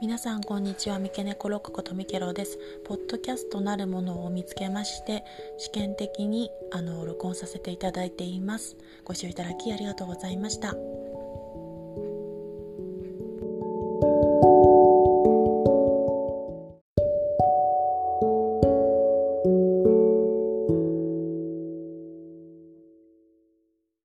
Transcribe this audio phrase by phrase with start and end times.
[0.00, 0.98] 皆さんこんにちは。
[0.98, 2.58] 三毛猫ロックことみけろです。
[2.86, 5.24] ポッドキャストなるものを見つけまして
[5.58, 8.78] 試験的にあの録音させていただいています。
[9.04, 10.74] ご視聴いただきありがとうございました。